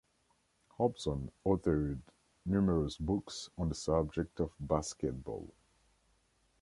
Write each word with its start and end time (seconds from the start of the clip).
Hobson 0.79 1.29
authored 1.45 1.99
numerous 2.43 2.97
books 2.97 3.51
on 3.55 3.69
the 3.69 3.75
subject 3.75 4.39
of 4.39 4.51
basketball. 4.59 5.47